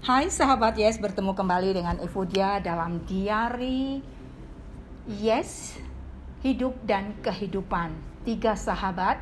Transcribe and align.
Hai 0.00 0.32
sahabat 0.32 0.80
Yes, 0.80 0.96
bertemu 0.96 1.36
kembali 1.36 1.76
dengan 1.76 2.00
Evodia 2.00 2.56
dalam 2.56 3.04
diari 3.04 4.00
Yes, 5.04 5.76
hidup 6.40 6.72
dan 6.88 7.12
kehidupan. 7.20 7.92
Tiga 8.24 8.56
sahabat, 8.56 9.20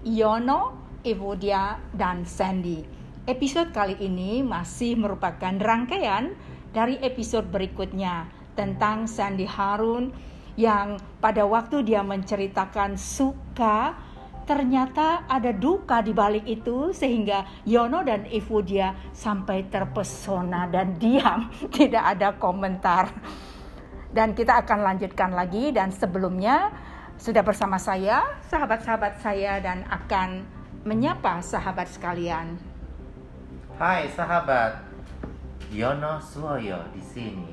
Yono, 0.00 0.80
Evodia, 1.04 1.76
dan 1.92 2.24
Sandy. 2.24 2.88
Episode 3.28 3.68
kali 3.76 4.00
ini 4.00 4.40
masih 4.40 4.96
merupakan 4.96 5.60
rangkaian 5.60 6.32
dari 6.72 6.96
episode 7.04 7.52
berikutnya 7.52 8.24
tentang 8.56 9.04
Sandy 9.04 9.44
Harun 9.44 10.08
yang 10.56 10.96
pada 11.20 11.44
waktu 11.44 11.84
dia 11.84 12.00
menceritakan 12.00 12.96
suka 12.96 13.92
ternyata 14.44 15.24
ada 15.24 15.50
duka 15.50 16.04
di 16.04 16.12
balik 16.12 16.44
itu 16.44 16.92
sehingga 16.92 17.64
Yono 17.64 18.04
dan 18.04 18.28
Evodia 18.28 18.92
sampai 19.16 19.66
terpesona 19.72 20.68
dan 20.68 20.96
diam, 21.02 21.48
tidak 21.72 22.04
ada 22.16 22.36
komentar. 22.36 23.10
Dan 24.14 24.36
kita 24.36 24.62
akan 24.62 24.86
lanjutkan 24.94 25.34
lagi 25.34 25.74
dan 25.74 25.90
sebelumnya 25.90 26.70
sudah 27.18 27.42
bersama 27.42 27.80
saya, 27.82 28.22
sahabat-sahabat 28.46 29.18
saya 29.18 29.58
dan 29.58 29.82
akan 29.90 30.46
menyapa 30.86 31.42
sahabat 31.42 31.90
sekalian. 31.90 32.54
Hai 33.74 34.06
sahabat, 34.14 34.86
Yono 35.74 36.22
Suwoyo 36.22 36.78
di 36.94 37.02
sini. 37.02 37.50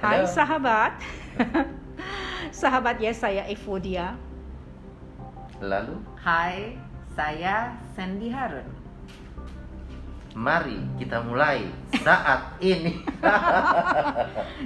Hai 0.00 0.24
Halo. 0.24 0.30
sahabat. 0.30 0.92
sahabat 2.50 2.98
ya 2.98 3.12
saya 3.14 3.46
Evodia. 3.46 4.16
Lalu, 5.58 5.98
Hai, 6.22 6.78
saya 7.18 7.74
Sandy 7.98 8.30
Harun. 8.30 8.66
mari 10.38 10.78
kita 11.02 11.18
mulai 11.26 11.66
saat 11.98 12.54
ini. 12.62 13.02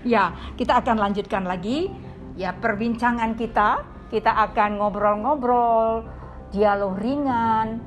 Ya, 0.04 0.36
kita 0.60 0.84
akan 0.84 1.00
lanjutkan 1.00 1.48
lagi 1.48 1.88
ya 2.36 2.52
perbincangan 2.52 3.32
kita. 3.40 3.80
Kita 4.12 4.28
akan 4.28 4.76
ngobrol-ngobrol, 4.76 6.04
dialog 6.52 7.00
ringan. 7.00 7.80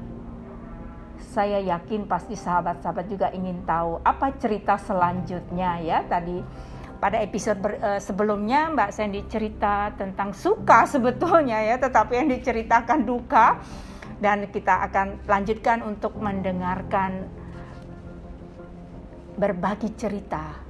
Saya 1.21 1.61
yakin 1.61 2.09
pasti 2.09 2.33
sahabat-sahabat 2.33 3.05
juga 3.05 3.27
ingin 3.29 3.61
tahu 3.69 4.01
apa 4.01 4.33
cerita 4.41 4.79
selanjutnya 4.81 5.77
ya 5.83 6.01
tadi 6.09 6.41
pada 6.97 7.19
episode 7.21 7.59
ber- 7.59 7.79
eh, 7.79 8.01
sebelumnya 8.01 8.71
Mbak 8.71 8.89
Sandy 8.91 9.21
cerita 9.27 9.91
tentang 9.95 10.31
suka 10.31 10.87
sebetulnya 10.87 11.61
ya, 11.61 11.75
tetapi 11.77 12.13
yang 12.15 12.29
diceritakan 12.31 13.03
duka 13.03 13.59
dan 14.19 14.47
kita 14.47 14.87
akan 14.89 15.27
lanjutkan 15.27 15.83
untuk 15.83 16.15
mendengarkan 16.17 17.27
berbagi 19.35 19.91
cerita. 19.99 20.63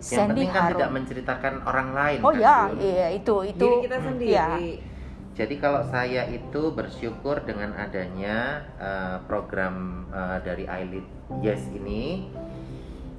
Yang 0.00 0.28
penting 0.28 0.48
kan 0.52 0.60
Harun. 0.60 0.72
tidak 0.76 0.90
menceritakan 0.92 1.54
orang 1.64 1.88
lain. 1.92 2.20
Oh 2.20 2.32
kan, 2.32 2.40
ya, 2.40 2.58
Bun? 2.68 2.76
iya 2.80 3.06
itu 3.16 3.34
itu. 3.48 3.64
Diri 3.64 3.84
kita 3.88 3.98
sendiri. 4.00 4.32
Ya. 4.32 4.48
Jadi 5.36 5.54
kalau 5.60 5.84
saya 5.92 6.24
itu 6.32 6.72
bersyukur 6.72 7.44
dengan 7.44 7.76
adanya 7.76 8.64
eh, 8.80 9.16
program 9.28 10.08
eh, 10.08 10.38
dari 10.40 10.64
iLead 10.64 11.06
Yes 11.44 11.60
ini 11.76 12.32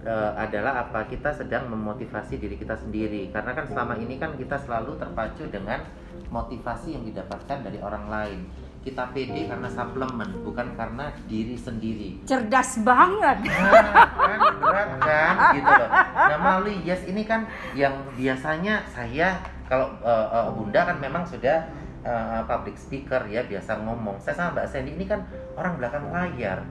eh, 0.07 0.31
adalah 0.39 0.87
apa 0.87 1.03
kita 1.11 1.35
sedang 1.35 1.67
memotivasi 1.67 2.39
diri 2.39 2.55
kita 2.55 2.79
sendiri 2.79 3.27
karena 3.35 3.51
kan 3.51 3.67
selama 3.67 3.99
ini 3.99 4.15
kan 4.15 4.39
kita 4.39 4.55
selalu 4.55 4.95
terpacu 4.95 5.43
dengan 5.51 5.83
motivasi 6.31 6.95
yang 6.95 7.03
didapatkan 7.03 7.57
dari 7.67 7.79
orang 7.83 8.07
lain. 8.07 8.39
Kita 8.87 9.11
pede 9.11 9.51
karena 9.51 9.67
suplemen 9.67 10.31
bukan 10.47 10.71
karena 10.79 11.11
diri 11.27 11.59
sendiri. 11.59 12.23
Cerdas 12.23 12.79
banget. 12.87 13.43
Nah, 13.43 14.07
kan 14.15 14.39
berat 14.63 14.89
kan 15.03 15.35
gitu 15.59 15.71
loh. 15.75 15.89
Nah 16.15 16.37
melalui 16.39 16.75
Yes 16.87 17.03
ini 17.03 17.27
kan 17.27 17.51
yang 17.75 17.99
biasanya 18.15 18.87
saya 18.87 19.43
kalau 19.67 19.91
eh, 19.99 20.27
eh, 20.31 20.49
Bunda 20.55 20.87
kan 20.87 20.97
memang 21.03 21.27
sudah 21.27 21.67
eh, 22.07 22.41
public 22.47 22.79
speaker 22.79 23.27
ya 23.27 23.43
biasa 23.43 23.83
ngomong. 23.83 24.23
Saya 24.23 24.39
sama 24.39 24.55
Mbak 24.55 24.67
Sandy 24.71 24.91
ini 24.95 25.03
kan 25.03 25.27
orang 25.59 25.75
belakang 25.75 26.07
layar. 26.07 26.63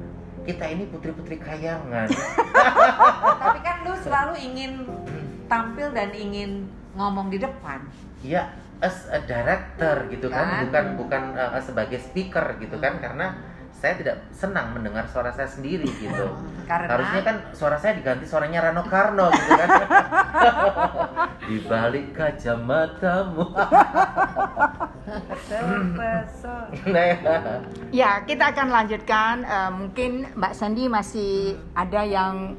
Kita 0.47 0.65
ini 0.65 0.87
putri-putri 0.87 1.37
kayangan. 1.37 2.07
Tapi 3.43 3.59
kan 3.61 3.77
lu 3.83 3.95
selalu 3.99 4.35
ingin 4.39 4.73
tampil 5.47 5.91
dan 5.91 6.15
ingin 6.15 6.71
ngomong 6.95 7.29
di 7.29 7.39
depan. 7.39 7.83
ya 8.25 8.49
as 8.81 9.07
a 9.09 9.21
director 9.23 10.09
gitu 10.09 10.29
kan, 10.29 10.47
Kan. 10.47 10.61
bukan 10.69 10.85
bukan 10.99 11.23
eh, 11.35 11.61
sebagai 11.61 11.99
speaker 11.99 12.57
gitu 12.59 12.77
kan 12.77 12.99
karena 12.99 13.37
saya 13.77 13.93
tidak 14.01 14.17
senang 14.33 14.73
mendengar 14.73 15.05
suara 15.13 15.31
saya 15.37 15.47
sendiri 15.47 15.87
gitu. 16.01 16.27
Karena 16.71 16.97
Harusnya 16.97 17.23
kan 17.23 17.37
suara 17.53 17.77
saya 17.77 17.93
diganti 17.95 18.25
suaranya 18.25 18.71
Rano 18.71 18.83
Karno 18.89 19.29
gitu 19.31 19.53
kan. 19.53 19.69
Di 21.49 21.57
balik 21.69 22.17
kacamatamu. 22.17 23.45
Nah, 25.07 26.27
Ya, 27.95 28.19
kita 28.27 28.51
akan 28.51 28.75
lanjutkan. 28.75 29.47
Eh, 29.47 29.71
mungkin 29.71 30.27
Mbak 30.35 30.51
Sandy 30.51 30.91
masih 30.91 31.55
ada 31.79 32.03
yang 32.03 32.59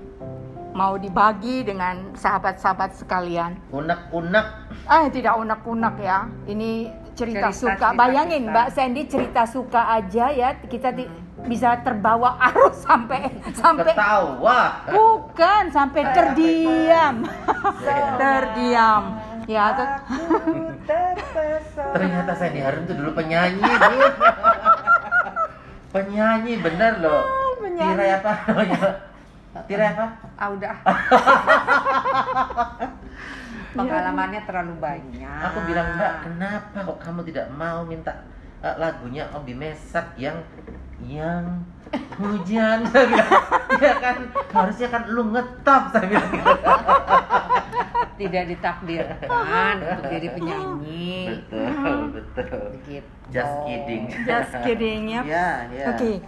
mau 0.72 0.96
dibagi 0.96 1.68
dengan 1.68 2.16
sahabat-sahabat 2.16 2.96
sekalian. 2.96 3.60
unek-unek 3.74 4.48
Ah, 4.88 5.12
tidak 5.12 5.36
unek-unek 5.36 5.96
ya. 6.00 6.32
Ini 6.48 6.88
cerita, 7.18 7.50
Cerita, 7.50 7.50
suka. 7.52 7.74
cerita, 7.74 7.98
Bayangin 7.98 8.42
cerita. 8.44 8.54
Mbak 8.54 8.68
Sandy 8.70 9.02
cerita 9.10 9.42
suka 9.44 9.82
aja 9.90 10.26
ya. 10.30 10.50
Kita 10.56 10.94
ti- 10.94 11.10
bisa 11.44 11.82
terbawa 11.82 12.38
arus 12.48 12.78
sampai 12.80 13.26
sampai 13.52 13.90
ketawa. 13.90 14.62
bukan 14.88 15.64
sampai 15.70 16.02
terdiam. 16.14 17.16
terdiam. 18.22 19.04
Ya. 19.48 19.74
Ternyata 21.90 22.32
Sandy 22.36 22.60
Harun 22.60 22.84
tuh 22.84 22.96
dulu 22.96 23.12
penyanyi, 23.14 23.64
Bu. 23.64 23.96
penyanyi 25.96 26.54
bener 26.60 27.00
loh. 27.00 27.24
penyanyi. 27.58 27.96
Tirai 27.96 28.12
apa? 28.14 28.32
Tirai 29.66 29.88
apa? 29.90 30.06
Ah, 30.36 30.48
udah. 30.52 30.76
Pengalamannya 33.78 34.42
terlalu 34.50 34.74
banyak. 34.82 35.42
Aku 35.54 35.60
bilang 35.70 35.88
Mbak, 35.94 36.14
kenapa 36.26 36.78
kok 36.82 37.00
kamu 37.02 37.22
tidak 37.30 37.46
mau 37.54 37.86
minta 37.86 38.26
eh, 38.66 38.76
lagunya 38.82 39.30
Obi 39.38 39.54
Mesak 39.54 40.18
yang 40.18 40.42
yang 41.06 41.62
hujan? 42.18 42.82
Ya 43.78 43.94
kan 44.02 44.32
harusnya 44.50 44.90
kan 44.90 45.06
lu 45.06 45.30
ngetop 45.30 45.94
saya 45.94 46.10
bilang 46.10 46.34
gitu. 46.34 46.50
tidak 48.18 48.44
ditakdirkan 48.50 49.76
untuk 49.86 50.04
jadi 50.10 50.28
penyanyi. 50.34 51.14
Betul, 51.30 51.98
betul. 52.18 52.62
Begitu. 52.82 53.10
Just 53.30 53.56
kidding. 53.70 54.04
just 54.26 54.54
kidding 54.66 55.02
ya. 55.14 55.22
Ya, 55.38 55.50
ya. 55.70 55.86
Oke. 55.94 56.24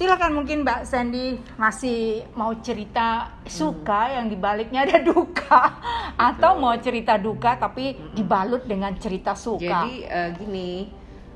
Silakan 0.00 0.32
mungkin 0.32 0.64
Mbak 0.64 0.88
Sandy 0.88 1.36
masih 1.60 2.24
mau 2.32 2.56
cerita 2.64 3.36
suka 3.44 4.08
yang 4.08 4.32
dibaliknya 4.32 4.88
ada 4.88 4.96
duka 5.04 5.76
atau 6.16 6.56
mau 6.56 6.72
cerita 6.80 7.20
duka 7.20 7.60
tapi 7.60 8.00
dibalut 8.16 8.64
dengan 8.64 8.96
cerita 8.96 9.36
suka. 9.36 9.60
Jadi 9.60 10.08
eh, 10.08 10.32
gini, 10.40 10.88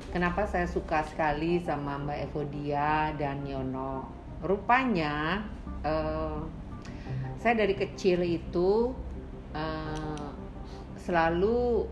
kenapa 0.09 0.49
saya 0.49 0.65
suka 0.65 1.05
sekali 1.05 1.61
sama 1.61 2.01
Mbak 2.01 2.17
Evodia 2.25 3.13
dan 3.13 3.45
Yono? 3.45 4.09
Rupanya 4.41 5.45
eh, 5.85 6.41
saya 7.37 7.53
dari 7.61 7.77
kecil 7.77 8.25
itu 8.25 8.89
eh, 9.53 10.25
selalu 11.05 11.85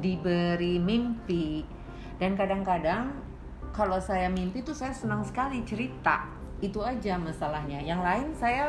diberi 0.00 0.80
mimpi 0.80 1.68
dan 2.16 2.32
kadang-kadang 2.32 3.23
kalau 3.74 3.98
saya 3.98 4.30
mimpi 4.30 4.62
tuh 4.62 4.72
saya 4.72 4.94
senang 4.94 5.26
sekali 5.26 5.66
cerita. 5.66 6.30
Itu 6.62 6.80
aja 6.80 7.18
masalahnya. 7.18 7.82
Yang 7.82 8.00
lain 8.00 8.28
saya 8.38 8.66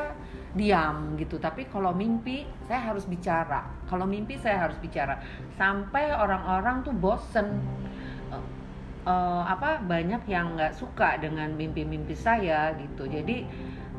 diam 0.57 1.13
gitu. 1.15 1.37
Tapi 1.37 1.69
kalau 1.69 1.93
mimpi 1.93 2.43
saya 2.65 2.91
harus 2.91 3.05
bicara. 3.05 3.69
Kalau 3.85 4.09
mimpi 4.09 4.35
saya 4.41 4.65
harus 4.65 4.75
bicara. 4.81 5.21
Sampai 5.55 6.09
orang-orang 6.09 6.81
tuh 6.81 6.91
bosen. 6.97 7.61
Eh, 8.33 8.43
eh, 9.05 9.43
apa 9.45 9.79
banyak 9.85 10.25
yang 10.25 10.57
nggak 10.57 10.73
suka 10.73 11.21
dengan 11.21 11.53
mimpi-mimpi 11.53 12.17
saya 12.17 12.73
gitu. 12.75 13.05
Jadi 13.05 13.45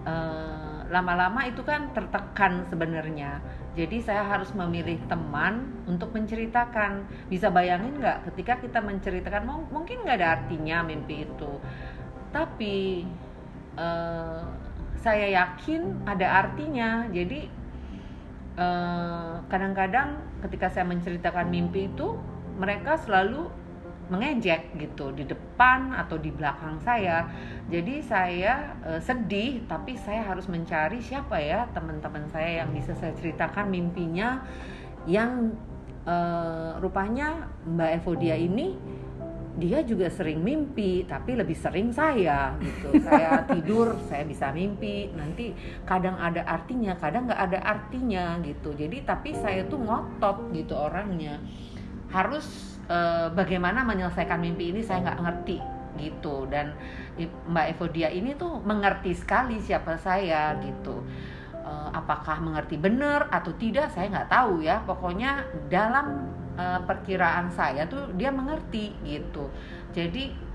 eh, 0.05 0.77
lama-lama 0.91 1.47
itu 1.47 1.63
kan 1.63 1.95
tertekan 1.95 2.67
sebenarnya 2.67 3.39
jadi 3.77 4.01
saya 4.01 4.25
harus 4.25 4.57
memilih 4.57 4.97
teman 5.05 5.69
untuk 5.85 6.17
menceritakan. 6.17 7.05
Bisa 7.29 7.53
bayangin 7.53 8.01
nggak 8.01 8.33
ketika 8.33 8.57
kita 8.65 8.81
menceritakan 8.81 9.45
mung- 9.45 9.69
mungkin 9.69 10.01
nggak 10.01 10.17
ada 10.17 10.29
artinya 10.41 10.81
mimpi 10.81 11.29
itu. 11.29 11.53
Tapi 12.33 13.05
eh, 13.77 14.43
saya 14.97 15.27
yakin 15.29 16.09
ada 16.09 16.41
artinya. 16.41 17.05
Jadi 17.13 17.53
eh, 18.57 19.35
kadang-kadang 19.53 20.25
ketika 20.49 20.73
saya 20.73 20.89
menceritakan 20.89 21.53
mimpi 21.53 21.93
itu 21.93 22.17
mereka 22.57 22.97
selalu 22.97 23.53
mengejek 24.07 24.79
gitu 24.79 25.11
di 25.11 25.27
depan 25.27 25.91
atau 25.95 26.17
di 26.19 26.31
belakang 26.31 26.79
saya. 26.83 27.27
Jadi 27.67 28.03
saya 28.03 28.79
eh, 28.87 29.01
sedih 29.03 29.67
tapi 29.67 29.99
saya 29.99 30.23
harus 30.23 30.47
mencari 30.47 31.03
siapa 31.03 31.39
ya 31.43 31.67
teman-teman 31.75 32.31
saya 32.31 32.63
yang 32.63 32.71
bisa 32.71 32.95
saya 32.95 33.13
ceritakan 33.19 33.67
mimpinya 33.67 34.47
yang 35.11 35.55
eh, 36.07 36.71
rupanya 36.79 37.51
Mbak 37.67 37.91
Evodia 38.03 38.37
ini 38.39 38.79
dia 39.57 39.81
juga 39.81 40.13
sering 40.13 40.45
mimpi 40.45 41.09
tapi 41.09 41.33
lebih 41.33 41.57
sering 41.57 41.89
saya 41.89 42.53
gitu. 42.61 42.93
Saya 43.01 43.41
tidur 43.51 43.97
saya 44.05 44.23
bisa 44.29 44.53
mimpi. 44.53 45.09
Nanti 45.17 45.57
kadang 45.89 46.21
ada 46.21 46.45
artinya 46.45 46.93
kadang 47.01 47.25
nggak 47.27 47.41
ada 47.51 47.59
artinya 47.65 48.37
gitu. 48.45 48.77
Jadi 48.77 49.03
tapi 49.03 49.33
saya 49.33 49.65
tuh 49.65 49.81
ngotot 49.81 50.53
gitu 50.53 50.77
orangnya. 50.77 51.41
Harus 52.13 52.76
eh, 52.87 53.29
bagaimana 53.31 53.83
menyelesaikan 53.83 54.39
mimpi 54.39 54.71
ini 54.71 54.81
saya 54.83 55.03
nggak 55.03 55.21
ngerti 55.23 55.59
gitu. 55.97 56.45
Dan 56.51 56.77
Mbak 57.49 57.67
Evodia 57.73 58.13
ini 58.13 58.37
tuh 58.37 58.61
mengerti 58.63 59.17
sekali 59.17 59.59
siapa 59.59 59.97
saya 59.97 60.55
gitu. 60.63 61.03
Eh, 61.53 61.89
apakah 61.95 62.39
mengerti 62.41 62.77
benar 62.79 63.27
atau 63.33 63.51
tidak 63.59 63.91
saya 63.91 64.11
nggak 64.13 64.31
tahu 64.31 64.63
ya. 64.63 64.83
Pokoknya 64.87 65.43
dalam 65.67 66.31
uh, 66.57 66.81
perkiraan 66.87 67.53
saya 67.53 67.85
tuh 67.91 68.13
dia 68.17 68.33
mengerti 68.33 68.95
gitu. 69.05 69.51
Jadi 69.93 70.47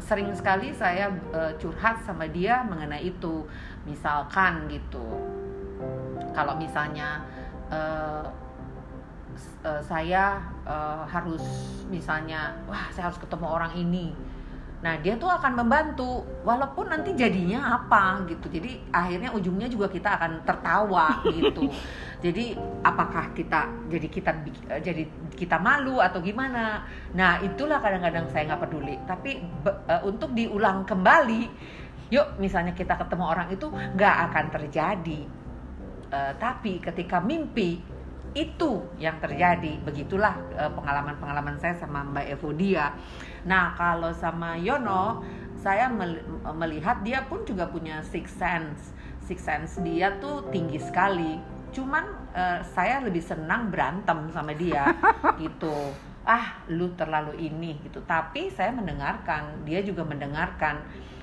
sering 0.00 0.32
sekali 0.32 0.72
saya 0.72 1.12
curhat 1.60 2.00
sama 2.08 2.24
dia 2.24 2.64
mengenai 2.64 3.12
itu. 3.12 3.44
Misalkan 3.84 4.64
gitu. 4.72 5.04
Kalau 6.32 6.56
misalnya 6.56 7.20
uh, 9.66 9.82
saya 9.82 10.40
uh, 10.64 11.04
harus 11.08 11.42
misalnya 11.90 12.54
wah 12.68 12.88
saya 12.94 13.10
harus 13.10 13.20
ketemu 13.20 13.46
orang 13.46 13.72
ini 13.78 14.14
Nah, 14.84 15.00
dia 15.00 15.16
tuh 15.16 15.32
akan 15.32 15.64
membantu 15.64 16.20
walaupun 16.44 16.92
nanti 16.92 17.16
jadinya 17.16 17.80
apa 17.80 18.20
gitu. 18.28 18.52
Jadi 18.52 18.92
akhirnya 18.92 19.32
ujungnya 19.32 19.64
juga 19.64 19.88
kita 19.88 20.20
akan 20.20 20.44
tertawa 20.44 21.24
gitu. 21.40 21.72
Jadi 22.20 22.52
apakah 22.84 23.32
kita 23.32 23.88
jadi 23.88 24.08
kita 24.12 24.30
jadi 24.84 25.08
kita 25.32 25.56
malu 25.56 26.04
atau 26.04 26.20
gimana? 26.20 26.84
Nah, 27.16 27.40
itulah 27.40 27.80
kadang-kadang 27.80 28.28
saya 28.28 28.52
nggak 28.52 28.60
peduli. 28.68 29.00
Tapi 29.08 29.40
uh, 29.64 30.04
untuk 30.04 30.36
diulang 30.36 30.84
kembali, 30.84 31.48
yuk 32.12 32.36
misalnya 32.36 32.76
kita 32.76 33.00
ketemu 33.00 33.24
orang 33.24 33.48
itu 33.56 33.72
nggak 33.72 34.16
akan 34.28 34.44
terjadi. 34.52 35.20
Uh, 36.12 36.32
tapi 36.36 36.76
ketika 36.84 37.24
mimpi 37.24 37.80
itu 38.34 38.82
yang 38.98 39.22
terjadi. 39.22 39.78
Begitulah 39.86 40.34
uh, 40.58 40.70
pengalaman-pengalaman 40.74 41.56
saya 41.62 41.78
sama 41.78 42.02
Mbak 42.02 42.26
Evodia. 42.34 42.98
Nah 43.46 43.72
kalau 43.78 44.10
sama 44.10 44.58
Yono 44.58 45.22
saya 45.54 45.88
melihat 46.52 47.00
dia 47.00 47.24
pun 47.24 47.46
juga 47.46 47.70
punya 47.70 48.02
six 48.04 48.34
sense. 48.34 48.92
Six 49.24 49.40
sense 49.40 49.80
dia 49.80 50.18
tuh 50.18 50.50
tinggi 50.50 50.76
sekali. 50.82 51.40
Cuman 51.72 52.04
uh, 52.34 52.60
saya 52.74 53.00
lebih 53.00 53.22
senang 53.22 53.70
berantem 53.70 54.28
sama 54.34 54.52
dia 54.52 54.92
gitu. 55.42 55.94
Ah 56.26 56.58
lu 56.68 56.92
terlalu 56.98 57.38
ini 57.38 57.78
gitu. 57.86 58.02
Tapi 58.02 58.50
saya 58.50 58.74
mendengarkan 58.74 59.62
dia 59.62 59.80
juga 59.80 60.02
mendengarkan. 60.02 60.82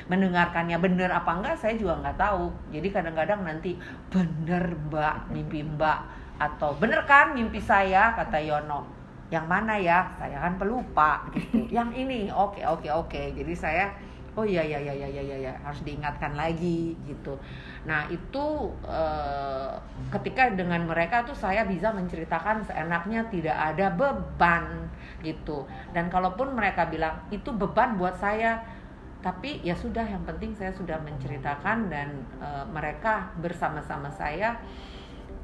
Mendengarkannya 0.10 0.76
bener 0.82 1.12
apa 1.14 1.32
enggak 1.38 1.56
saya 1.60 1.76
juga 1.76 2.00
nggak 2.02 2.18
tahu. 2.18 2.52
Jadi 2.72 2.88
kadang-kadang 2.90 3.46
nanti 3.46 3.78
bener 4.10 4.76
mbak 4.90 5.30
mimpi 5.30 5.64
mbak 5.64 6.21
atau 6.42 6.74
bener 6.82 7.06
kan 7.06 7.38
mimpi 7.38 7.62
saya? 7.62 8.18
kata 8.18 8.42
Yono. 8.42 8.90
Yang 9.30 9.46
mana 9.46 9.78
ya? 9.78 10.10
Saya 10.18 10.42
kan 10.42 10.58
pelupa 10.58 11.30
gitu. 11.38 11.70
Yang 11.78 11.90
ini 12.02 12.20
oke 12.34 12.58
okay, 12.58 12.64
oke 12.66 12.82
okay, 12.82 12.92
oke. 12.92 13.10
Okay. 13.14 13.26
jadi 13.38 13.54
saya 13.54 13.86
oh 14.32 14.48
iya 14.48 14.64
iya 14.64 14.80
iya 14.80 14.96
iya 14.96 15.08
iya 15.12 15.38
ya, 15.52 15.54
harus 15.62 15.84
diingatkan 15.84 16.34
lagi 16.40 16.96
gitu. 17.04 17.36
Nah 17.84 18.08
itu 18.08 18.46
eh, 18.88 19.72
ketika 20.18 20.56
dengan 20.56 20.88
mereka 20.88 21.28
tuh 21.28 21.36
saya 21.36 21.68
bisa 21.68 21.92
menceritakan 21.92 22.64
seenaknya 22.64 23.28
tidak 23.28 23.56
ada 23.56 23.92
beban 23.92 24.88
gitu. 25.22 25.68
Dan 25.92 26.08
kalaupun 26.08 26.56
mereka 26.56 26.88
bilang 26.88 27.28
itu 27.30 27.52
beban 27.52 28.00
buat 28.00 28.18
saya 28.18 28.82
tapi 29.22 29.62
ya 29.62 29.78
sudah 29.78 30.02
yang 30.02 30.26
penting 30.26 30.58
saya 30.58 30.74
sudah 30.74 30.98
menceritakan 30.98 31.94
dan 31.94 32.26
uh, 32.42 32.66
mereka 32.66 33.30
bersama-sama 33.38 34.10
saya 34.10 34.58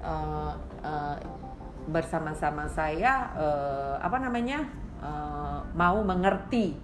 uh, 0.04 0.54
uh, 0.84 1.16
bersama-sama 1.88 2.68
saya 2.68 3.32
uh, 3.34 3.96
apa 4.04 4.20
namanya 4.20 4.68
uh, 5.00 5.64
mau 5.72 6.04
mengerti 6.04 6.76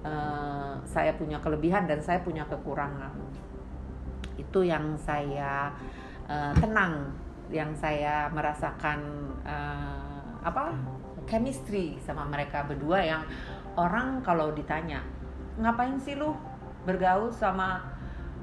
uh, 0.00 0.80
saya 0.86 1.12
punya 1.18 1.36
kelebihan 1.42 1.84
dan 1.84 2.00
saya 2.00 2.22
punya 2.24 2.46
kekurangan. 2.48 3.12
Itu 4.40 4.64
yang 4.64 4.96
saya 4.96 5.72
uh, 6.28 6.52
tenang 6.56 7.12
yang 7.52 7.70
saya 7.78 8.26
merasakan 8.34 8.98
uh, 9.46 10.26
apa 10.42 10.74
chemistry 11.26 11.98
sama 12.02 12.26
mereka 12.26 12.66
berdua 12.66 13.02
yang 13.02 13.22
orang 13.74 14.22
kalau 14.22 14.54
ditanya 14.54 15.02
ngapain 15.58 15.98
sih 15.98 16.14
lu 16.14 16.34
bergaul 16.86 17.30
sama 17.34 17.82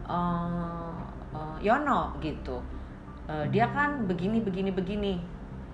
uh, 0.08 0.92
uh, 1.32 1.58
Yono? 1.64 2.16
gitu 2.20 2.60
uh, 3.30 3.46
dia 3.50 3.70
kan 3.72 4.08
begini 4.08 4.44
begini 4.44 4.72
begini. 4.74 5.14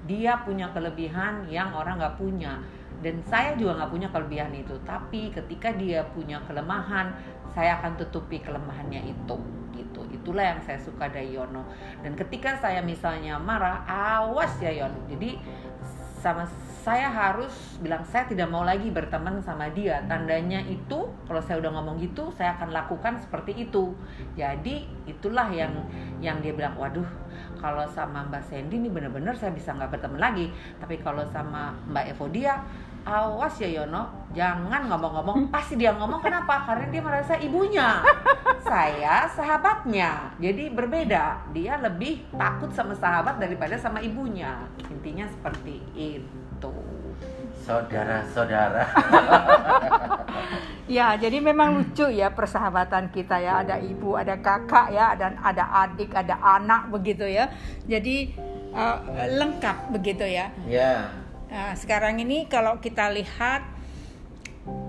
Dia 0.07 0.41
punya 0.41 0.71
kelebihan 0.73 1.45
yang 1.51 1.75
orang 1.75 2.01
nggak 2.01 2.17
punya. 2.17 2.57
Dan 2.99 3.23
saya 3.23 3.55
juga 3.55 3.79
nggak 3.79 3.91
punya 3.91 4.07
kelebihan 4.11 4.51
itu. 4.55 4.75
Tapi 4.83 5.31
ketika 5.31 5.71
dia 5.75 6.03
punya 6.11 6.41
kelemahan 6.49 7.13
saya 7.53 7.81
akan 7.81 7.97
tutupi 7.97 8.41
kelemahannya 8.41 9.09
itu 9.09 9.37
gitu. 9.75 10.01
Itulah 10.11 10.55
yang 10.55 10.59
saya 10.61 10.79
suka 10.81 11.07
dari 11.07 11.33
Yono. 11.33 11.65
Dan 12.03 12.13
ketika 12.13 12.59
saya 12.59 12.83
misalnya 12.83 13.39
marah 13.39 13.85
awas 13.87 14.51
ya 14.59 14.71
Yono. 14.71 14.99
Jadi 15.07 15.39
sama 16.19 16.43
saya 16.83 17.11
harus 17.11 17.79
bilang 17.79 18.03
saya 18.07 18.27
tidak 18.27 18.47
mau 18.51 18.63
lagi 18.63 18.91
berteman 18.91 19.39
sama 19.43 19.71
dia. 19.71 20.03
Tandanya 20.07 20.63
itu 20.67 21.07
kalau 21.27 21.41
saya 21.43 21.63
udah 21.63 21.71
ngomong 21.79 21.99
gitu 21.99 22.31
saya 22.35 22.55
akan 22.59 22.75
lakukan 22.75 23.19
seperti 23.19 23.67
itu. 23.67 23.95
Jadi 24.35 24.87
itulah 25.07 25.47
yang 25.51 25.71
yang 26.19 26.39
dia 26.43 26.51
bilang 26.55 26.75
waduh 26.75 27.07
kalau 27.59 27.83
sama 27.91 28.23
Mbak 28.31 28.43
Sandy 28.47 28.79
ini 28.79 28.89
bener-bener 28.89 29.35
saya 29.35 29.51
bisa 29.51 29.75
nggak 29.75 29.99
berteman 29.99 30.19
lagi. 30.19 30.47
Tapi 30.79 30.97
kalau 31.03 31.21
sama 31.29 31.75
Mbak 31.91 32.15
Evodia 32.15 32.63
awas 33.03 33.55
ya 33.59 33.69
Yono. 33.69 34.31
Jangan 34.31 34.87
ngomong-ngomong. 34.87 35.47
Pasti 35.53 35.75
dia 35.75 35.93
ngomong 35.95 36.23
kenapa? 36.23 36.63
Karena 36.65 36.87
dia 36.87 37.01
merasa 37.03 37.35
ibunya. 37.37 38.03
Saya 38.69 39.27
sahabatnya. 39.31 40.35
Jadi 40.39 40.71
berbeda. 40.71 41.51
Dia 41.51 41.79
lebih 41.79 42.27
takut 42.35 42.71
sama 42.71 42.95
sahabat 42.95 43.39
daripada 43.39 43.75
sama 43.75 43.99
ibunya. 43.99 44.67
Intinya 44.89 45.27
seperti 45.27 45.83
itu 45.95 46.75
saudara-saudara. 47.65 48.83
Ya 50.89 51.13
jadi 51.21 51.37
memang 51.37 51.77
lucu 51.77 52.09
ya 52.09 52.33
persahabatan 52.33 53.13
kita 53.13 53.37
ya. 53.37 53.61
Ada 53.61 53.77
ibu 53.77 54.17
ada 54.17 54.41
kakak 54.41 54.89
ya 54.89 55.13
dan 55.13 55.37
ada 55.37 55.85
adik 55.85 56.09
ada 56.17 56.33
anak 56.41 56.89
begitu 56.89 57.29
ya. 57.29 57.45
Jadi 57.85 58.33
uh, 58.73 58.97
lengkap 59.37 59.93
begitu 59.93 60.25
ya. 60.25 60.49
Ya. 60.65 61.13
Nah, 61.45 61.77
sekarang 61.77 62.17
ini 62.17 62.49
kalau 62.49 62.81
kita 62.81 63.05
lihat 63.13 63.61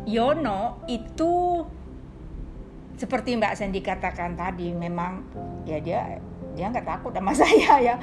Yono 0.08 0.80
itu 0.88 1.64
seperti 2.96 3.36
Mbak 3.36 3.60
Sandy 3.60 3.84
katakan 3.84 4.40
tadi 4.40 4.72
memang 4.72 5.20
ya 5.68 5.84
dia 5.84 6.16
dia 6.56 6.72
nggak 6.72 6.88
takut 6.88 7.12
sama 7.12 7.36
saya 7.44 7.76
ya. 7.76 7.96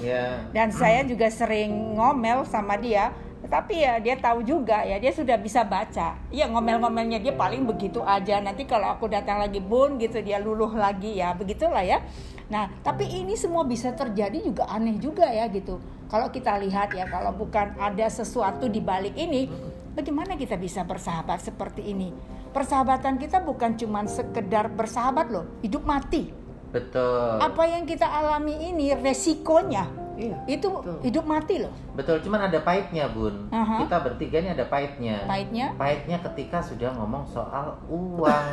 Yeah. 0.00 0.48
dan 0.56 0.72
saya 0.72 1.04
juga 1.04 1.28
sering 1.28 2.00
ngomel 2.00 2.48
sama 2.48 2.80
dia 2.80 3.12
tapi 3.46 3.86
ya 3.86 4.02
dia 4.02 4.18
tahu 4.18 4.42
juga 4.42 4.82
ya 4.82 4.98
dia 4.98 5.14
sudah 5.14 5.38
bisa 5.38 5.62
baca. 5.62 6.18
Ya 6.34 6.50
ngomel-ngomelnya 6.50 7.22
dia 7.22 7.30
paling 7.30 7.62
begitu 7.62 8.02
aja. 8.02 8.42
Nanti 8.42 8.66
kalau 8.66 8.90
aku 8.90 9.06
datang 9.06 9.38
lagi 9.38 9.62
bun 9.62 9.94
gitu 10.02 10.18
dia 10.18 10.42
luluh 10.42 10.74
lagi 10.74 11.22
ya 11.22 11.30
begitulah 11.38 11.86
ya. 11.86 12.02
Nah 12.50 12.66
tapi 12.82 13.06
ini 13.06 13.38
semua 13.38 13.62
bisa 13.62 13.94
terjadi 13.94 14.42
juga 14.42 14.66
aneh 14.66 14.98
juga 14.98 15.30
ya 15.30 15.46
gitu. 15.46 15.78
Kalau 16.10 16.34
kita 16.34 16.58
lihat 16.58 16.90
ya 16.98 17.06
kalau 17.06 17.30
bukan 17.30 17.78
ada 17.78 18.10
sesuatu 18.10 18.66
di 18.66 18.82
balik 18.82 19.14
ini 19.14 19.46
bagaimana 19.94 20.34
kita 20.34 20.58
bisa 20.58 20.82
bersahabat 20.82 21.38
seperti 21.38 21.94
ini? 21.94 22.10
Persahabatan 22.50 23.22
kita 23.22 23.44
bukan 23.44 23.78
cuma 23.78 24.02
sekedar 24.10 24.66
bersahabat 24.72 25.30
loh 25.30 25.46
hidup 25.62 25.86
mati 25.86 26.47
betul 26.78 27.34
apa 27.42 27.62
yang 27.66 27.82
kita 27.84 28.06
alami 28.06 28.54
ini 28.70 28.94
resikonya 28.94 30.08
Iya. 30.18 30.34
Itu 30.50 30.82
betul. 30.82 30.98
hidup 31.06 31.24
mati 31.30 31.62
loh. 31.62 31.70
Betul, 31.94 32.18
cuman 32.26 32.50
ada 32.50 32.58
pahitnya, 32.66 33.06
Bun. 33.06 33.46
Uh-huh. 33.54 33.86
Kita 33.86 34.02
bertiga 34.02 34.42
ini 34.42 34.50
ada 34.50 34.66
pahitnya. 34.66 35.22
Pahitnya? 35.30 35.78
Pahitnya 35.78 36.18
ketika 36.18 36.58
sudah 36.58 36.90
ngomong 36.98 37.22
soal 37.30 37.78
uang. 37.86 38.46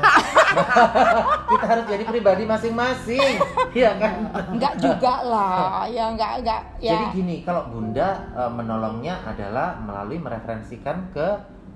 kita 1.51 1.65
harus 1.65 1.86
jadi 1.89 2.03
pribadi 2.05 2.46
masing-masing. 2.46 3.41
Iya 3.75 3.91
kan? 3.98 4.13
Enggak 4.55 4.77
juga 4.77 5.13
lah. 5.25 5.84
Ya 5.96 6.13
enggak 6.13 6.46
enggak 6.46 6.62
ya. 6.77 6.91
Jadi 6.96 7.05
gini, 7.17 7.36
kalau 7.41 7.65
Bunda 7.74 8.29
e, 8.32 8.41
menolongnya 8.53 9.25
adalah 9.25 9.75
melalui 9.82 10.22
mereferensikan 10.22 11.10
ke 11.12 11.27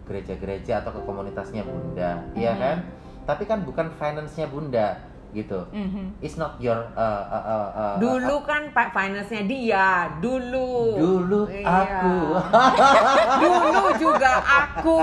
gereja-gereja 0.06 0.86
atau 0.86 0.96
ke 0.96 1.02
komunitasnya 1.04 1.66
Bunda, 1.66 2.24
iya 2.38 2.54
Mhm. 2.54 2.62
kan? 2.62 2.78
Tapi 3.26 3.44
kan 3.46 3.62
bukan 3.62 3.94
finance-nya 3.98 4.50
Bunda 4.50 5.02
gitu. 5.32 5.60
Mhm. 5.70 6.18
It's 6.20 6.36
not 6.36 6.58
your 6.58 6.78
uh, 6.94 7.24
uh, 7.26 7.44
uh, 7.46 7.70
uh, 7.72 7.94
Dulu 7.98 8.42
kan 8.44 8.70
Pak 8.70 8.90
finance-nya 8.90 9.44
dia, 9.44 9.88
dulu. 10.18 10.96
dulu 10.96 11.42
Iya. 11.46 11.66
aku. 11.66 12.18
Dulu 13.44 13.84
juga 13.96 14.32
aku, 14.42 15.02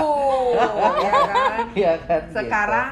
ya 0.53 1.11
kan? 1.23 1.65
Iya 1.79 1.93
kan? 2.03 2.21
gitu. 2.23 2.35
Sekarang 2.35 2.89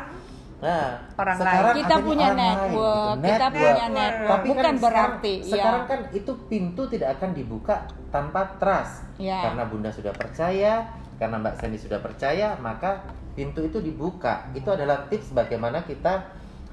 Nah, 0.55 0.97
orang 1.13 1.35
sekarang 1.37 1.75
Kita 1.77 1.85
adanya 1.93 2.07
punya 2.07 2.25
orang 2.25 2.37
lain, 2.39 2.47
network, 2.49 2.73
gitu. 3.05 3.21
kita 3.21 3.35
Network. 3.37 3.53
punya 3.53 3.85
network. 3.91 4.29
Tapi 4.31 4.47
Bukan 4.49 4.63
kan 4.63 4.75
berarti, 4.81 5.33
sekarang, 5.35 5.45
ya. 5.45 5.51
sekarang 5.53 5.83
kan 5.85 5.99
itu 6.09 6.31
pintu 6.47 6.81
tidak 6.87 7.09
akan 7.19 7.29
dibuka 7.35 7.75
tanpa 8.09 8.41
trust. 8.57 8.95
Ya. 9.19 9.39
Karena 9.45 9.63
Bunda 9.67 9.89
sudah 9.91 10.13
percaya, 10.15 10.73
karena 11.15 11.35
Mbak 11.37 11.55
Sandy 11.59 11.77
sudah 11.77 11.99
percaya, 12.01 12.47
maka 12.57 13.03
pintu 13.35 13.61
itu 13.61 13.77
dibuka. 13.77 14.47
Itu 14.55 14.71
adalah 14.71 15.05
tips 15.05 15.35
bagaimana 15.35 15.83
kita 15.83 16.23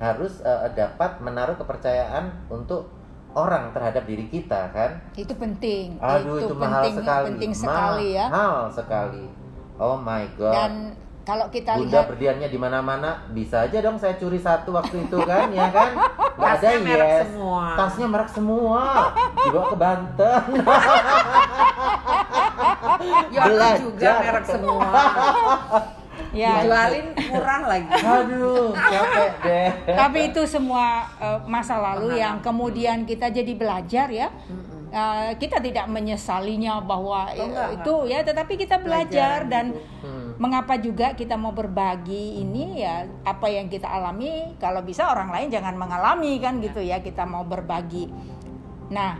harus 0.03 0.43
eh, 0.43 0.69
dapat 0.75 1.23
menaruh 1.23 1.55
kepercayaan 1.55 2.51
untuk 2.51 2.91
orang 3.39 3.71
terhadap 3.71 4.03
diri 4.03 4.27
kita 4.27 4.75
kan. 4.75 4.99
Itu 5.15 5.39
penting. 5.39 6.03
Aduh 6.03 6.43
itu, 6.43 6.55
mahal 6.59 6.83
penting, 6.83 6.95
sekali. 6.99 7.27
penting 7.31 7.53
sekali 7.55 8.09
ya. 8.19 8.27
Mahal 8.29 8.67
sekali. 8.75 9.25
Oh 9.79 9.97
my 9.97 10.27
god. 10.35 10.53
Dan 10.53 10.73
kalau 11.23 11.47
kita 11.55 11.79
Bunda 11.79 12.03
lihat 12.03 12.11
berdiamnya 12.11 12.51
di 12.51 12.59
mana-mana, 12.59 13.31
bisa 13.31 13.71
aja 13.71 13.79
dong 13.79 13.95
saya 13.95 14.19
curi 14.19 14.43
satu 14.43 14.75
waktu 14.75 15.07
itu 15.07 15.23
kan, 15.23 15.55
ya 15.55 15.71
kan? 15.71 15.95
Gak 16.43 16.59
ada 16.59 16.59
Tasnya 16.59 16.79
merek 16.83 17.07
yes. 17.07 17.23
semua. 17.31 17.65
Tasnya 17.79 18.07
merek 18.11 18.31
semua. 18.35 18.81
Dibawa 19.39 19.65
ke 19.71 19.77
Banten. 19.79 20.43
ya 23.37 23.43
Belajar. 23.47 23.79
juga 23.79 24.11
merek 24.19 24.47
semua. 24.51 24.89
ya 26.33 26.65
Jualin 26.65 27.13
murah 27.29 27.63
lagi. 27.69 27.93
Aduh, 27.93 28.73
capek 28.73 29.33
deh. 29.45 29.71
tapi 29.93 30.19
itu 30.33 30.43
semua 30.49 31.07
eh, 31.21 31.39
masa 31.45 31.77
lalu 31.79 32.19
yang 32.19 32.41
kemudian 32.41 33.05
kita 33.05 33.29
jadi 33.29 33.53
belajar 33.53 34.09
ya. 34.09 34.33
Eh, 34.93 35.31
kita 35.41 35.57
tidak 35.57 35.89
menyesalinya 35.89 36.85
bahwa 36.85 37.25
Oh, 37.33 37.49
enggak, 37.49 37.69
eh, 37.73 37.77
itu 37.81 37.95
ya, 38.13 38.19
tetapi 38.21 38.61
kita 38.61 38.77
belajar 38.77 39.49
Pelajaran 39.49 39.49
dan 39.49 39.67
gitu. 39.73 40.05
Hmm. 40.05 40.29
mengapa 40.37 40.75
juga 40.77 41.17
kita 41.17 41.37
mau 41.41 41.53
berbagi 41.57 42.45
ini 42.45 42.85
ya 42.85 43.09
apa 43.25 43.47
yang 43.49 43.73
kita 43.73 43.89
alami 43.89 44.53
kalau 44.61 44.85
bisa 44.85 45.09
orang 45.09 45.33
lain 45.33 45.49
jangan 45.49 45.77
mengalami 45.81 46.37
kan 46.41 46.61
gitu 46.61 46.85
ya 46.85 47.01
kita 47.01 47.25
mau 47.25 47.41
berbagi. 47.45 48.13
Nah 48.93 49.17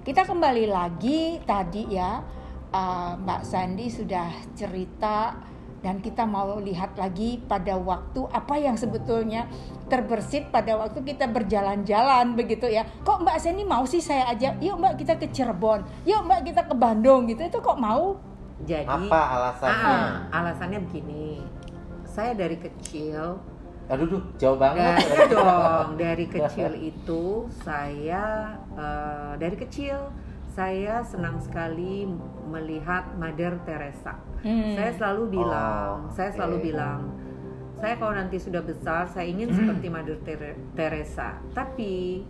kita 0.00 0.24
kembali 0.24 0.64
lagi 0.68 1.44
tadi 1.44 1.84
ya 1.92 2.24
eh, 2.72 3.12
Mbak 3.20 3.42
Sandi 3.44 3.92
sudah 3.92 4.32
cerita 4.56 5.36
dan 5.84 6.00
kita 6.00 6.24
mau 6.24 6.56
lihat 6.56 6.96
lagi 6.96 7.36
pada 7.44 7.76
waktu 7.76 8.24
apa 8.32 8.56
yang 8.56 8.72
sebetulnya 8.72 9.44
terbersit 9.92 10.48
pada 10.48 10.80
waktu 10.80 11.04
kita 11.04 11.28
berjalan-jalan 11.28 12.32
begitu 12.32 12.64
ya. 12.72 12.88
Kok 13.04 13.20
Mbak 13.20 13.36
Sandi 13.36 13.68
mau 13.68 13.84
sih 13.84 14.00
saya 14.00 14.32
ajak, 14.32 14.64
yuk 14.64 14.80
Mbak 14.80 14.94
kita 15.04 15.20
ke 15.20 15.28
Cirebon, 15.28 15.84
yuk 16.08 16.24
Mbak 16.24 16.40
kita 16.48 16.64
ke 16.64 16.72
Bandung 16.72 17.28
gitu. 17.28 17.44
Itu 17.44 17.60
kok 17.60 17.76
mau? 17.76 18.16
Jadi 18.64 18.88
Apa 18.88 19.20
alasannya? 19.36 19.84
ah, 19.84 20.10
alasannya 20.32 20.80
begini. 20.88 21.44
Saya 22.08 22.32
dari 22.32 22.56
kecil 22.56 23.36
Aduh, 23.84 24.08
duh, 24.08 24.24
jauh 24.40 24.56
banget. 24.56 24.96
dari 24.96 25.28
dong 25.28 25.88
dari 26.00 26.24
kecil 26.24 26.72
itu 26.72 27.44
saya 27.60 28.56
eh, 28.72 29.32
dari 29.36 29.56
kecil 29.60 30.08
saya 30.54 31.02
senang 31.02 31.42
sekali 31.42 32.06
melihat 32.46 33.10
Mother 33.18 33.58
Teresa. 33.66 34.14
Hmm. 34.46 34.78
Saya 34.78 34.92
selalu 34.94 35.42
bilang, 35.42 36.06
Oh, 36.06 36.14
saya 36.14 36.30
selalu 36.30 36.56
oke. 36.62 36.64
bilang, 36.70 37.00
saya 37.74 37.98
kalau 37.98 38.14
nanti 38.14 38.38
sudah 38.38 38.62
besar 38.62 39.10
saya 39.10 39.26
ingin 39.26 39.50
seperti 39.50 39.90
Mother 39.90 40.18
Tere- 40.22 40.60
Teresa. 40.78 41.42
Tapi 41.50 42.22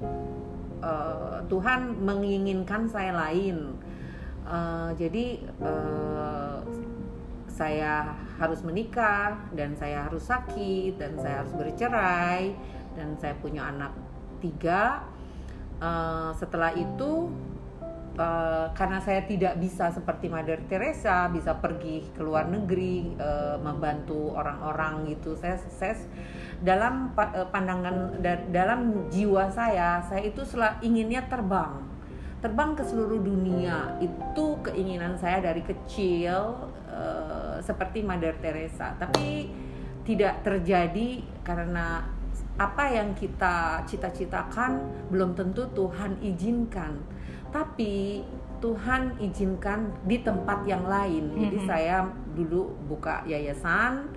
eh, 0.81 1.37
Tuhan 1.53 1.81
menginginkan 2.01 2.89
saya 2.89 3.13
lain. 3.13 3.77
Eh, 4.49 4.91
jadi 4.97 5.27
eh, 5.45 6.59
saya 7.55 8.17
harus 8.41 8.65
menikah 8.65 9.37
dan 9.53 9.77
saya 9.77 10.09
harus 10.09 10.27
sakit 10.27 10.97
dan 10.99 11.15
saya 11.21 11.45
harus 11.45 11.55
bercerai 11.55 12.57
dan 12.97 13.21
saya 13.21 13.37
punya 13.37 13.69
anak 13.69 13.93
tiga. 14.41 15.05
Eh, 15.77 16.31
setelah 16.41 16.73
itu 16.73 17.29
eh, 18.15 18.67
karena 18.75 18.99
saya 19.03 19.27
tidak 19.27 19.59
bisa 19.59 19.91
seperti 19.91 20.31
Mother 20.31 20.63
Teresa 20.71 21.27
bisa 21.31 21.59
pergi 21.59 22.07
ke 22.15 22.23
luar 22.23 22.47
negeri 22.47 23.15
eh, 23.19 23.57
membantu 23.59 24.35
orang-orang 24.35 25.11
gitu. 25.15 25.35
Saya 25.35 25.59
saya 25.59 25.99
dalam 26.63 27.13
eh, 27.19 27.47
pandangan 27.51 28.23
da- 28.23 28.47
dalam 28.51 29.11
jiwa 29.11 29.51
saya 29.51 30.03
saya 30.07 30.23
itu 30.25 30.47
sela- 30.47 30.79
inginnya 30.81 31.27
terbang. 31.27 31.83
Terbang 32.41 32.77
ke 32.77 32.85
seluruh 32.85 33.25
dunia. 33.25 33.99
Itu 33.99 34.61
keinginan 34.63 35.17
saya 35.17 35.41
dari 35.41 35.63
kecil 35.65 36.71
eh, 36.89 37.57
seperti 37.65 38.07
Mother 38.07 38.37
Teresa. 38.39 38.95
Tapi 39.01 39.49
tidak 40.05 40.45
terjadi 40.45 41.25
karena 41.41 42.05
apa 42.55 42.87
yang 42.87 43.19
kita 43.19 43.83
cita-citakan 43.83 44.79
belum 45.11 45.35
tentu 45.35 45.67
Tuhan 45.75 46.23
izinkan 46.23 47.14
tapi 47.55 48.27
Tuhan 48.59 49.15
izinkan 49.23 49.95
di 50.03 50.19
tempat 50.19 50.67
yang 50.67 50.83
lain. 50.85 51.31
Jadi 51.39 51.59
Mhm. 51.63 51.67
saya 51.69 51.97
dulu 52.35 52.75
buka 52.91 53.23
yayasan 53.25 54.11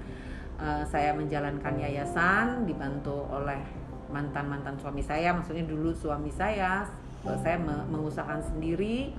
eh, 0.58 0.82
saya 0.89 1.13
menjalankan 1.13 1.77
yayasan 1.77 2.65
dibantu 2.65 3.29
oleh 3.29 3.62
mantan-mantan 4.10 4.74
suami 4.82 5.06
saya. 5.06 5.29
Maksudnya 5.29 5.70
dulu 5.70 5.94
suami 5.94 6.34
saya 6.34 6.82
eh, 7.22 7.38
saya 7.38 7.62
me- 7.62 7.86
mengusahakan 7.94 8.41
sendiri. 8.41 9.13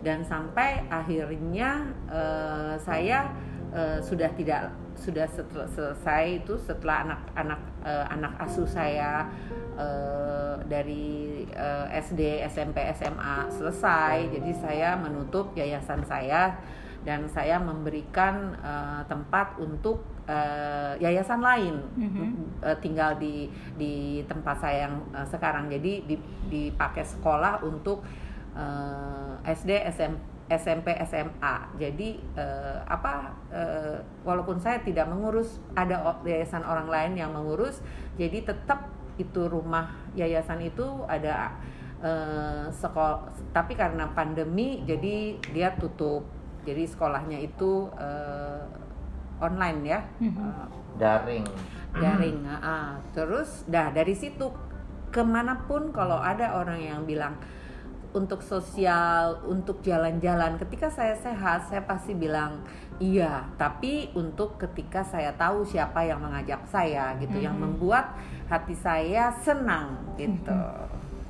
Dan 0.00 0.24
sampai 0.24 0.88
akhirnya 0.88 1.84
eh, 2.08 2.80
saya 2.80 3.28
eh, 3.74 3.98
sudah 4.00 4.30
tidak 4.32 4.70
sudah 4.94 5.26
setel- 5.26 5.66
selesai 5.68 6.40
itu 6.40 6.54
setelah 6.56 7.02
anak-anak 7.04 7.60
eh, 7.82 8.06
anak 8.08 8.32
asuh 8.40 8.64
saya 8.64 9.26
eh, 9.74 10.54
dari 10.64 11.42
eh, 11.50 11.86
SD 11.98 12.46
SMP 12.46 12.78
SMA 12.94 13.50
selesai. 13.50 14.30
Jadi 14.30 14.54
saya 14.54 14.94
menutup 14.96 15.52
yayasan 15.52 16.06
saya 16.06 16.54
dan 17.04 17.28
saya 17.28 17.60
memberikan 17.60 18.54
eh, 18.62 19.02
tempat 19.04 19.58
untuk 19.58 20.00
eh, 20.24 20.94
yayasan 21.02 21.42
lain. 21.42 21.76
Mhm. 21.98 22.62
eh, 22.62 22.76
tinggal 22.80 23.18
di 23.18 23.50
di 23.76 23.92
tempat 24.24 24.56
saya 24.56 24.88
yang 24.88 24.96
eh, 25.12 25.26
sekarang. 25.26 25.68
Jadi 25.68 26.06
di- 26.06 26.26
dipakai 26.48 27.04
sekolah 27.04 27.60
untuk 27.60 28.06
eh, 28.54 29.32
SD 29.44 29.84
SM, 29.90 30.14
SMP 30.48 30.92
SMA 31.08 31.54
jadi 31.80 32.08
eh, 32.36 32.78
apa 32.84 33.32
eh, 33.48 33.96
walaupun 34.22 34.60
saya 34.60 34.84
tidak 34.84 35.08
mengurus 35.08 35.56
ada 35.72 36.20
yayasan 36.24 36.60
orang 36.64 36.88
lain 36.92 37.12
yang 37.16 37.32
mengurus 37.32 37.80
jadi 38.20 38.44
tetap 38.44 38.92
itu 39.16 39.46
rumah 39.46 39.94
yayasan 40.12 40.60
itu 40.60 40.84
ada 41.08 41.56
eh, 42.04 42.66
sekolah 42.68 43.32
tapi 43.56 43.72
karena 43.72 44.12
pandemi 44.12 44.84
jadi 44.84 45.40
dia 45.54 45.72
tutup 45.80 46.28
jadi 46.64 46.84
sekolahnya 46.88 47.40
itu 47.40 47.88
eh, 47.96 48.64
online 49.40 49.80
ya. 49.84 50.00
Eh, 50.20 50.66
Daring. 50.94 51.46
daring 51.94 52.42
ah. 52.46 52.98
terus 53.14 53.62
dah 53.70 53.90
dari 53.94 54.18
situ 54.18 54.50
ke 55.14 55.22
mana 55.22 55.62
pun 55.66 55.94
kalau 55.94 56.18
ada 56.18 56.58
orang 56.58 56.82
yang 56.82 57.00
bilang 57.06 57.38
untuk 58.14 58.40
sosial 58.40 59.42
untuk 59.44 59.82
jalan-jalan 59.82 60.54
ketika 60.56 60.86
saya 60.86 61.12
sehat 61.14 61.66
saya 61.66 61.82
pasti 61.82 62.14
bilang 62.14 62.62
iya 62.96 63.50
tapi 63.54 64.08
untuk 64.14 64.54
ketika 64.56 65.02
saya 65.02 65.34
tahu 65.34 65.62
siapa 65.62 66.00
yang 66.00 66.18
mengajak 66.18 66.62
saya 66.64 67.18
gitu 67.18 67.36
yang 67.36 67.52
Mhm. 67.52 67.62
membuat 67.68 68.14
hati 68.46 68.72
saya 68.72 69.34
senang 69.36 69.98
gitu 70.14 70.54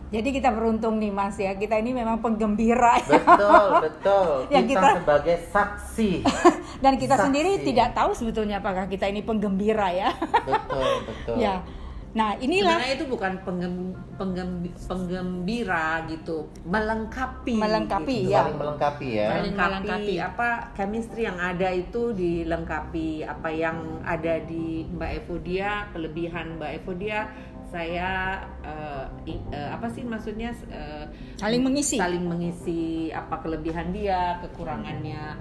Jadi 0.07 0.31
kita 0.31 0.47
beruntung 0.49 1.03
nih 1.03 1.11
Mas 1.11 1.35
ya. 1.35 1.59
Kita 1.59 1.75
ini 1.75 1.91
memang 1.91 2.23
penggembira 2.23 3.03
ya. 3.03 3.19
Betul, 3.19 3.67
betul. 3.91 4.29
Yang 4.47 4.64
kita, 4.69 4.79
kita- 4.79 4.97
sebagai 5.03 5.37
saksi. 5.50 6.11
Dan 6.85 6.93
kita 6.95 7.14
Saksi. 7.17 7.25
sendiri 7.26 7.53
tidak 7.67 7.99
tahu 7.99 8.14
sebetulnya 8.14 8.62
apakah 8.62 8.87
kita 8.87 9.11
ini 9.11 9.26
penggembira 9.26 9.91
ya. 9.91 10.14
betul, 10.47 10.87
betul. 11.03 11.35
ya. 11.37 11.67
Nah, 12.14 12.38
inilah 12.38 12.78
sebenarnya 12.78 12.94
itu 12.94 13.06
bukan 13.06 13.33
penggem- 13.42 13.97
penggem- 14.14 14.71
penggembira 14.80 16.06
gitu 16.06 16.47
melengkapi 16.62 17.59
Melengkapi, 17.59 18.16
gitu. 18.23 18.30
ya. 18.30 18.38
Saling 18.40 18.56
melengkapi 18.56 19.09
ya. 19.11 19.26
Melengkapi 19.28 19.59
melengkapi. 19.83 20.14
apa 20.21 20.49
chemistry 20.73 21.23
yang 21.23 21.37
ada 21.37 21.68
itu 21.68 22.14
dilengkapi 22.14 23.09
apa 23.25 23.49
yang 23.50 23.76
ada 24.02 24.38
di 24.40 24.87
Mbak 24.88 25.11
Evodia 25.21 25.90
kelebihan 25.90 26.54
Mbak 26.56 26.71
Evodia 26.78 27.18
saya 27.66 28.38
eh, 28.62 29.04
i- 29.26 29.47
eh, 29.50 29.68
apa 29.68 29.90
sih 29.90 30.06
maksudnya 30.06 30.54
eh, 30.71 31.11
Saling 31.35 31.66
mengisi. 31.66 31.99
saling 31.99 32.23
mengisi 32.23 32.83
apa 33.11 33.42
kelebihan 33.42 33.90
dia 33.90 34.38
kekurangannya 34.38 35.35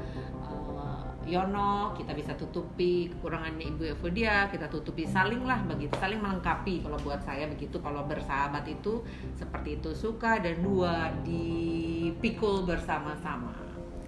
Yono 1.23 1.95
kita 1.95 2.11
bisa 2.11 2.35
tutupi 2.35 3.07
kekurangannya 3.09 3.71
Ibu 3.71 3.83
Evodia 3.89 4.47
kita 4.47 4.67
tutupi 4.67 5.03
saling 5.03 5.43
lah 5.43 5.63
begitu 5.63 5.95
saling 5.97 6.19
melengkapi 6.19 6.83
kalau 6.83 6.99
buat 6.99 7.19
saya 7.19 7.47
begitu 7.47 7.79
kalau 7.79 8.03
bersahabat 8.03 8.63
itu 8.65 8.99
seperti 9.33 9.77
itu 9.77 9.89
suka 9.93 10.37
dan 10.37 10.59
dua 10.59 11.11
dipikul 11.23 12.63
bersama-sama 12.63 13.63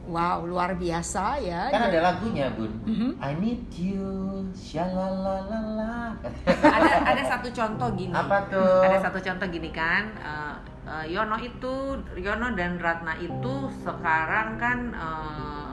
Wow, 0.05 0.45
luar 0.45 0.77
biasa 0.77 1.41
ya. 1.41 1.65
Kan 1.73 1.89
ada 1.89 2.13
lagunya, 2.13 2.53
Bun. 2.53 2.69
Mhm. 2.85 3.17
I 3.17 3.33
need 3.41 3.65
you, 3.73 4.05
shalalalala. 4.53 6.13
ada 6.45 6.89
ada 7.09 7.23
satu 7.25 7.49
contoh 7.49 7.89
gini 7.97 8.13
Apa 8.13 8.45
tuh? 8.45 8.85
ada 8.85 9.01
satu 9.01 9.17
contoh 9.17 9.49
gini 9.49 9.73
kan 9.73 10.05
eh, 10.13 10.55
eh, 10.85 11.05
Yono 11.09 11.41
itu 11.41 11.73
Yono 12.15 12.53
dan 12.53 12.77
Ratna 12.77 13.17
itu 13.17 13.53
sekarang 13.81 14.61
kan 14.61 14.93
eh, 14.93 15.64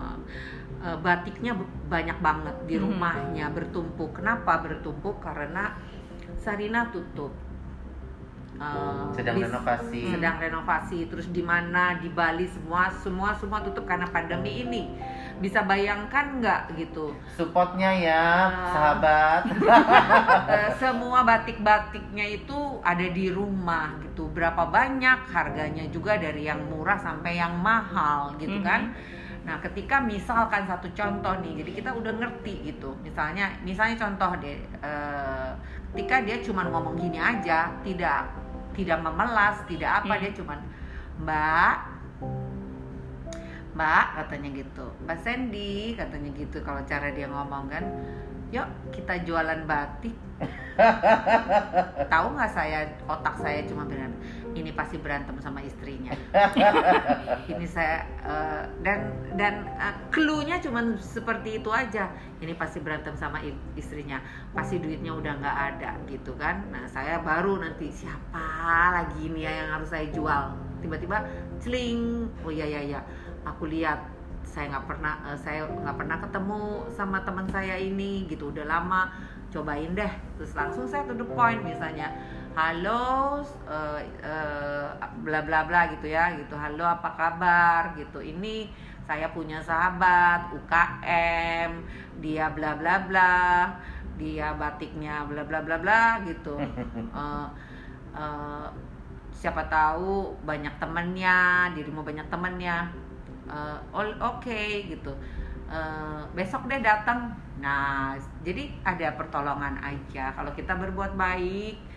eh, 0.82 0.98
batiknya 0.98 1.54
banyak 1.86 2.18
banget 2.18 2.56
di 2.66 2.74
Mhm. 2.74 2.82
rumahnya 2.82 3.46
bertumpuk 3.48 4.10
kenapa 4.14 4.58
bertumpuk 4.58 5.18
karena 5.18 5.72
Sarina 6.36 6.90
tutup 6.90 7.30
Eh, 8.52 9.04
Sedang 9.16 9.40
bis- 9.40 9.48
renovasi. 9.48 10.00
sedang 10.06 10.36
renovasi 10.38 11.08
terus 11.08 11.26
di 11.26 11.40
mana 11.40 11.96
di 11.96 12.06
Bali 12.06 12.44
semua 12.46 12.92
semua 12.92 13.32
semua 13.32 13.58
tutup 13.58 13.82
karena 13.82 14.04
pandemi 14.06 14.62
ini 14.62 14.86
bisa 15.40 15.64
bayangkan 15.64 16.38
nggak 16.38 16.62
gitu 16.76 17.10
Supportnya 17.32 17.90
ya, 17.90 18.22
Ah. 18.46 18.70
sahabat. 18.70 19.42
Eh, 20.52 20.70
semua 20.76 21.24
batik-batiknya 21.24 22.22
itu 22.28 22.54
ada 22.82 23.02
di 23.02 23.32
rumah 23.32 23.98
gitu. 24.00 24.28
Berapa 24.28 24.68
banyak 24.68 25.26
harganya 25.26 25.88
juga 25.88 26.14
dari 26.14 26.44
yang 26.44 26.62
murah 26.62 27.00
sampai 27.00 27.40
yang 27.40 27.56
mahal 27.56 28.36
gitu 28.36 28.60
Mhm. 28.60 28.62
kan. 28.62 28.94
Nah, 29.42 29.58
ketika 29.58 29.98
misalkan 29.98 30.62
satu 30.70 30.86
contoh 30.94 31.34
nih, 31.42 31.66
jadi 31.66 31.70
kita 31.82 31.90
udah 31.98 32.12
ngerti 32.14 32.62
gitu. 32.70 32.94
Misalnya, 33.02 33.50
misalnya 33.66 33.98
contoh 33.98 34.38
deh, 34.38 34.58
eh, 34.62 35.50
ketika 35.92 36.22
dia 36.22 36.38
cuma 36.46 36.62
ngomong 36.70 36.94
gini 36.94 37.18
aja, 37.18 37.74
tidak 37.82 38.30
tidak 38.72 38.98
memelas, 39.04 39.60
tidak 39.68 40.02
apa, 40.02 40.14
Hmm. 40.16 40.22
dia 40.22 40.32
cuman 40.32 40.58
Mbak, 41.22 41.76
Mbak 43.76 44.06
katanya 44.16 44.48
gitu, 44.56 44.86
Mbak 45.04 45.18
Sandy 45.20 45.96
katanya 45.98 46.30
gitu 46.32 46.58
kalau 46.64 46.80
cara 46.88 47.08
dia 47.12 47.28
ngomong 47.28 47.68
kan, 47.68 47.84
yuk 48.52 48.68
kita 48.94 49.20
jualan 49.26 49.64
batik. 49.68 50.16
Tahu 52.12 52.26
nggak 52.34 52.52
saya 52.52 52.88
otak 53.06 53.38
saya 53.38 53.62
cuma 53.68 53.86
bilang 53.86 54.10
ini 54.52 54.70
pasti 54.72 55.00
berantem 55.00 55.36
sama 55.40 55.64
istrinya. 55.64 56.12
ini 57.52 57.64
saya 57.64 58.04
eh, 58.24 58.62
dan 58.84 59.12
dan 59.36 59.64
eh, 59.76 59.96
clue-nya 60.12 60.60
cuma 60.60 60.84
seperti 61.00 61.60
itu 61.60 61.70
aja. 61.72 62.12
Ini 62.42 62.52
pasti 62.56 62.82
berantem 62.82 63.16
sama 63.16 63.40
istrinya. 63.76 64.20
Pasti 64.52 64.78
duitnya 64.78 65.12
udah 65.16 65.32
nggak 65.40 65.58
ada 65.74 65.90
gitu 66.08 66.36
kan. 66.36 66.68
Nah 66.68 66.84
saya 66.88 67.20
baru 67.20 67.60
nanti 67.60 67.88
siapa 67.88 68.46
lagi 68.92 69.28
ini 69.28 69.46
ya 69.46 69.52
yang 69.64 69.68
harus 69.80 69.88
saya 69.88 70.08
jual. 70.12 70.52
Tiba-tiba 70.84 71.24
celing. 71.62 72.28
Oh 72.44 72.52
iya 72.52 72.68
iya 72.68 72.80
iya. 72.96 73.00
Aku 73.48 73.66
lihat 73.66 74.04
saya 74.42 74.68
nggak 74.68 74.86
pernah 74.86 75.14
eh, 75.32 75.38
saya 75.40 75.64
nggak 75.64 75.96
pernah 75.96 76.16
ketemu 76.20 76.62
sama 76.92 77.18
teman 77.24 77.46
saya 77.48 77.78
ini 77.80 78.28
gitu 78.28 78.52
udah 78.52 78.66
lama 78.68 79.08
cobain 79.52 79.92
deh 79.92 80.12
terus 80.40 80.52
langsung 80.56 80.88
saya 80.88 81.04
to 81.04 81.14
the 81.16 81.28
point 81.36 81.60
misalnya 81.60 82.08
halo 82.52 83.40
eh, 83.64 84.00
eh, 84.20 84.88
bla 85.24 85.40
bla 85.40 85.64
bla 85.64 85.80
gitu 85.96 86.06
ya 86.12 86.36
gitu. 86.36 86.52
Halo 86.56 86.84
apa 86.84 87.16
kabar? 87.16 87.96
Gitu. 87.96 88.20
Ini 88.20 88.68
saya 89.08 89.32
punya 89.32 89.58
sahabat 89.60 90.52
UKM 90.52 91.70
dia 92.20 92.52
bla 92.52 92.76
bla 92.76 93.02
bla 93.08 93.34
dia 94.20 94.52
batiknya 94.54 95.24
bla 95.24 95.42
bla 95.48 95.60
bla 95.64 95.76
bla 95.80 96.02
gitu. 96.28 96.56
Eh, 97.12 97.48
eh, 98.16 98.68
siapa 99.36 99.68
tahu 99.68 100.32
banyak 100.48 100.72
temennya 100.80 101.68
dirimu 101.76 102.00
banyak 102.00 102.24
temennya. 102.32 102.88
Ol- 103.92 104.16
oke 104.20 104.88
gitu. 104.88 105.12
Eh, 105.68 106.22
besok 106.36 106.68
deh 106.72 106.80
datang. 106.80 107.36
Nah 107.60 108.16
jadi 108.40 108.72
ada 108.84 109.12
pertolongan 109.16 109.76
aja. 109.84 110.32
Kalau 110.32 110.52
kita 110.56 110.72
berbuat 110.76 111.16
baik 111.16 111.91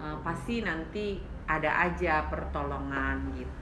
eh, 0.00 0.16
pasti 0.20 0.60
nanti 0.60 1.20
ada 1.44 1.70
aja 1.82 2.24
pertolongan 2.26 3.20
gitu 3.34 3.58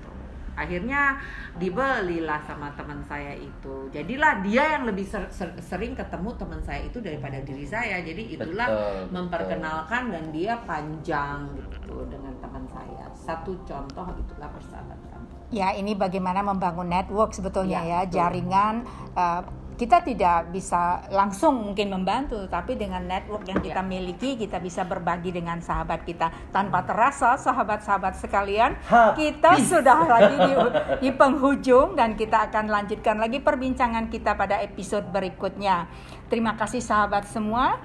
akhirnya 0.55 1.15
dibelilah 1.55 2.43
sama 2.43 2.67
teman 2.75 2.99
saya 3.01 3.31
itu 3.33 3.87
jadilah 3.89 4.43
dia 4.43 4.75
yang 4.75 4.85
lebih 4.85 5.07
ser- 5.07 5.31
ser- 5.31 5.55
sering 5.59 5.95
ketemu 5.95 6.35
teman 6.35 6.59
saya 6.59 6.83
itu 6.83 6.99
daripada 6.99 7.39
diri 7.41 7.63
saya 7.63 7.99
jadi 8.01 8.23
itulah 8.29 8.67
Betul, 8.67 8.83
betul. 8.83 9.07
memperkenalkan 9.15 10.03
dan 10.11 10.25
dia 10.31 10.59
panjang 10.63 11.47
gitu 11.55 12.03
dengan 12.07 12.35
teman 12.39 12.67
saya 12.67 13.07
satu 13.13 13.55
contoh 13.63 14.07
itulah 14.17 14.51
persahabatan 14.51 15.07
Ya, 15.49 15.73
ini 15.73 15.97
bagaimana 15.97 16.45
membangun 16.45 16.93
network 16.93 17.33
sebetulnya 17.33 17.81
Ya, 17.81 17.89
ya, 17.89 18.01
betul. 18.05 18.15
jaringan. 18.19 18.75
eh, 19.15 19.43
kita 19.79 20.03
tidak 20.03 20.51
bisa 20.51 21.07
langsung 21.09 21.63
mungkin 21.63 21.95
membantu, 21.95 22.51
tapi 22.51 22.75
dengan 22.75 23.07
network 23.07 23.47
yang 23.47 23.63
kita 23.63 23.79
Ya. 23.79 23.87
miliki, 23.87 24.35
kita 24.35 24.59
bisa 24.59 24.83
berbagi 24.83 25.31
dengan 25.31 25.63
sahabat 25.63 26.03
kita 26.03 26.51
tanpa 26.51 26.83
terasa, 26.83 27.39
sahabat-sahabat 27.39 28.19
sekalian. 28.19 28.75
Habis. 28.91 29.15
Kita 29.15 29.51
sudah 29.63 29.99
lagi 30.03 30.35
di, 30.35 30.53
di 30.99 31.11
penghujung 31.15 31.95
dan 31.95 32.19
kita 32.19 32.51
akan 32.51 32.67
lanjutkan 32.67 33.23
lagi 33.23 33.39
perbincangan 33.39 34.11
kita 34.11 34.35
pada 34.35 34.59
episode 34.59 35.07
berikutnya. 35.15 35.87
Terima 36.27 36.59
kasih 36.59 36.83
sahabat 36.83 37.31
semua. 37.31 37.79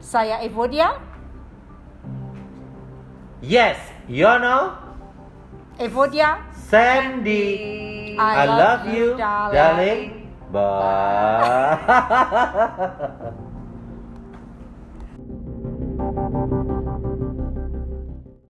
Saya 0.00 0.40
Evodia, 0.40 0.96
Yes, 3.40 3.76
Yono, 4.08 4.76
Evodia. 5.76 6.44
Sandy. 6.52 8.16
I 8.20 8.44
I 8.44 8.44
love 8.44 8.56
love 8.60 8.82
you, 8.88 9.16
you, 9.16 9.16
darling. 9.20 10.19
Darling. 10.52 11.78
Bye. 11.86 13.32